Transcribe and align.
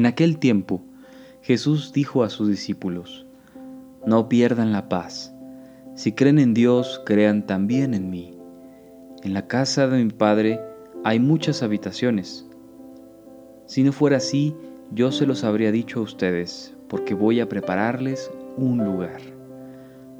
En 0.00 0.06
aquel 0.06 0.38
tiempo, 0.38 0.80
Jesús 1.42 1.92
dijo 1.92 2.24
a 2.24 2.30
sus 2.30 2.48
discípulos, 2.48 3.26
No 4.06 4.30
pierdan 4.30 4.72
la 4.72 4.88
paz. 4.88 5.34
Si 5.94 6.12
creen 6.12 6.38
en 6.38 6.54
Dios, 6.54 7.02
crean 7.04 7.46
también 7.46 7.92
en 7.92 8.08
mí. 8.08 8.34
En 9.22 9.34
la 9.34 9.46
casa 9.46 9.88
de 9.88 10.02
mi 10.02 10.10
Padre 10.10 10.58
hay 11.04 11.20
muchas 11.20 11.62
habitaciones. 11.62 12.46
Si 13.66 13.82
no 13.82 13.92
fuera 13.92 14.16
así, 14.16 14.56
yo 14.90 15.12
se 15.12 15.26
los 15.26 15.44
habría 15.44 15.70
dicho 15.70 16.00
a 16.00 16.04
ustedes, 16.04 16.74
porque 16.88 17.12
voy 17.12 17.40
a 17.40 17.48
prepararles 17.50 18.30
un 18.56 18.82
lugar. 18.82 19.20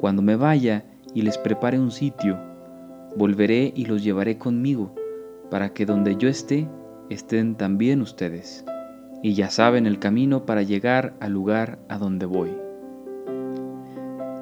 Cuando 0.00 0.20
me 0.20 0.36
vaya 0.36 0.84
y 1.14 1.22
les 1.22 1.38
prepare 1.38 1.80
un 1.80 1.92
sitio, 1.92 2.38
volveré 3.16 3.72
y 3.74 3.86
los 3.86 4.04
llevaré 4.04 4.36
conmigo, 4.36 4.94
para 5.50 5.72
que 5.72 5.86
donde 5.86 6.16
yo 6.16 6.28
esté, 6.28 6.68
estén 7.08 7.54
también 7.54 8.02
ustedes 8.02 8.66
y 9.22 9.34
ya 9.34 9.50
saben 9.50 9.86
el 9.86 9.98
camino 9.98 10.44
para 10.44 10.62
llegar 10.62 11.14
al 11.20 11.32
lugar 11.32 11.78
a 11.88 11.98
donde 11.98 12.26
voy. 12.26 12.50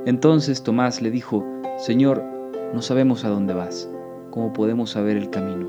Entonces 0.06 0.62
Tomás 0.62 1.02
le 1.02 1.10
dijo, 1.10 1.44
Señor, 1.76 2.24
no 2.72 2.80
sabemos 2.80 3.24
a 3.24 3.28
dónde 3.28 3.52
vas, 3.52 3.90
¿cómo 4.30 4.52
podemos 4.52 4.90
saber 4.90 5.16
el 5.16 5.28
camino? 5.28 5.68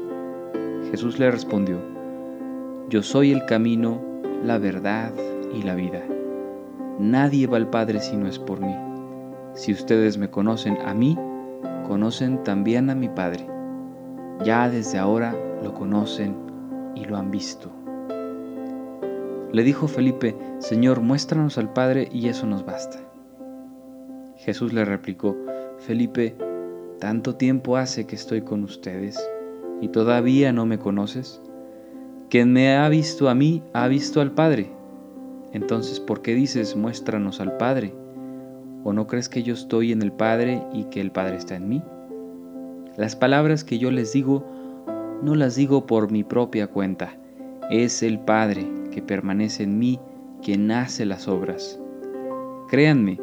Jesús 0.89 1.19
le 1.19 1.29
respondió, 1.29 1.77
Yo 2.89 3.03
soy 3.03 3.31
el 3.31 3.45
camino, 3.45 4.01
la 4.43 4.57
verdad 4.57 5.11
y 5.53 5.63
la 5.63 5.75
vida. 5.75 6.01
Nadie 6.99 7.47
va 7.47 7.57
al 7.57 7.69
Padre 7.69 7.99
si 7.99 8.15
no 8.15 8.27
es 8.27 8.39
por 8.39 8.61
mí. 8.61 8.75
Si 9.53 9.73
ustedes 9.73 10.17
me 10.17 10.29
conocen 10.29 10.77
a 10.85 10.93
mí, 10.93 11.17
conocen 11.87 12.43
también 12.43 12.89
a 12.89 12.95
mi 12.95 13.09
Padre. 13.09 13.45
Ya 14.45 14.69
desde 14.69 14.97
ahora 14.97 15.35
lo 15.61 15.73
conocen 15.73 16.35
y 16.95 17.05
lo 17.05 17.17
han 17.17 17.31
visto. 17.31 17.80
Le 19.53 19.63
dijo 19.63 19.89
Felipe, 19.89 20.33
Señor, 20.59 21.01
muéstranos 21.01 21.57
al 21.57 21.73
Padre 21.73 22.07
y 22.09 22.29
eso 22.29 22.47
nos 22.47 22.65
basta. 22.65 22.99
Jesús 24.37 24.71
le 24.71 24.85
replicó, 24.85 25.35
Felipe, 25.79 26.37
¿tanto 26.99 27.35
tiempo 27.35 27.75
hace 27.75 28.07
que 28.07 28.15
estoy 28.15 28.43
con 28.43 28.63
ustedes 28.63 29.19
y 29.81 29.89
todavía 29.89 30.53
no 30.53 30.65
me 30.65 30.79
conoces? 30.79 31.41
Quien 32.29 32.53
me 32.53 32.77
ha 32.77 32.87
visto 32.87 33.27
a 33.27 33.35
mí, 33.35 33.61
ha 33.73 33.89
visto 33.89 34.21
al 34.21 34.31
Padre. 34.31 34.71
Entonces, 35.51 35.99
¿por 35.99 36.21
qué 36.21 36.33
dices, 36.33 36.77
muéstranos 36.77 37.41
al 37.41 37.57
Padre? 37.57 37.93
¿O 38.85 38.93
no 38.93 39.05
crees 39.05 39.27
que 39.27 39.43
yo 39.43 39.53
estoy 39.53 39.91
en 39.91 40.01
el 40.01 40.13
Padre 40.13 40.63
y 40.71 40.85
que 40.85 41.01
el 41.01 41.11
Padre 41.11 41.35
está 41.35 41.57
en 41.57 41.67
mí? 41.67 41.83
Las 42.95 43.17
palabras 43.17 43.65
que 43.65 43.79
yo 43.79 43.91
les 43.91 44.13
digo, 44.13 44.45
no 45.21 45.35
las 45.35 45.55
digo 45.55 45.85
por 45.85 46.09
mi 46.09 46.23
propia 46.23 46.67
cuenta, 46.67 47.17
es 47.69 48.01
el 48.01 48.17
Padre 48.19 48.80
que 48.91 49.01
permanece 49.01 49.63
en 49.63 49.79
mí 49.79 49.99
quien 50.43 50.71
hace 50.71 51.05
las 51.05 51.27
obras. 51.27 51.79
Créanme, 52.69 53.19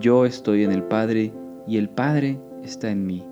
yo 0.00 0.26
estoy 0.26 0.64
en 0.64 0.72
el 0.72 0.82
Padre 0.82 1.32
y 1.66 1.78
el 1.78 1.88
Padre 1.88 2.38
está 2.62 2.90
en 2.90 3.06
mí. 3.06 3.26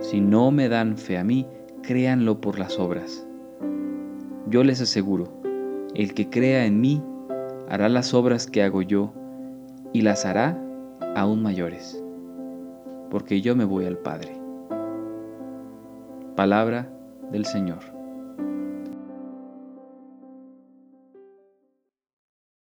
Si 0.00 0.20
no 0.20 0.50
me 0.50 0.68
dan 0.68 0.96
fe 0.96 1.18
a 1.18 1.24
mí, 1.24 1.46
créanlo 1.82 2.40
por 2.40 2.58
las 2.58 2.78
obras. 2.78 3.26
Yo 4.48 4.64
les 4.64 4.80
aseguro, 4.80 5.28
el 5.94 6.14
que 6.14 6.28
crea 6.28 6.66
en 6.66 6.80
mí 6.80 7.02
hará 7.68 7.88
las 7.88 8.14
obras 8.14 8.46
que 8.46 8.62
hago 8.62 8.82
yo 8.82 9.12
y 9.92 10.02
las 10.02 10.24
hará 10.24 10.58
aún 11.14 11.42
mayores, 11.42 12.02
porque 13.10 13.40
yo 13.40 13.54
me 13.56 13.64
voy 13.64 13.84
al 13.84 13.98
Padre. 13.98 14.40
Palabra 16.36 16.90
del 17.30 17.44
Señor. 17.44 17.99